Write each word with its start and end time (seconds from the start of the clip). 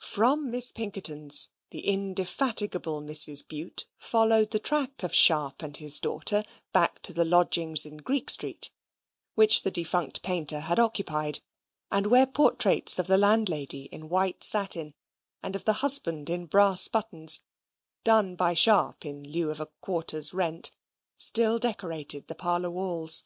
From 0.00 0.50
Miss 0.50 0.72
Pinkerton's 0.72 1.50
the 1.72 1.86
indefatigable 1.86 3.02
Mrs. 3.02 3.46
Bute 3.46 3.84
followed 3.98 4.50
the 4.50 4.58
track 4.58 5.02
of 5.02 5.14
Sharp 5.14 5.62
and 5.62 5.76
his 5.76 6.00
daughter 6.00 6.42
back 6.72 7.02
to 7.02 7.12
the 7.12 7.26
lodgings 7.26 7.84
in 7.84 7.98
Greek 7.98 8.30
Street, 8.30 8.70
which 9.34 9.60
the 9.64 9.70
defunct 9.70 10.22
painter 10.22 10.60
had 10.60 10.78
occupied; 10.78 11.42
and 11.90 12.06
where 12.06 12.26
portraits 12.26 12.98
of 12.98 13.08
the 13.08 13.18
landlady 13.18 13.90
in 13.92 14.08
white 14.08 14.42
satin, 14.42 14.94
and 15.42 15.54
of 15.54 15.66
the 15.66 15.74
husband 15.84 16.30
in 16.30 16.46
brass 16.46 16.88
buttons, 16.88 17.42
done 18.04 18.36
by 18.36 18.54
Sharp 18.54 19.04
in 19.04 19.22
lieu 19.22 19.50
of 19.50 19.60
a 19.60 19.66
quarter's 19.82 20.32
rent, 20.32 20.72
still 21.18 21.58
decorated 21.58 22.26
the 22.26 22.34
parlour 22.34 22.70
walls. 22.70 23.22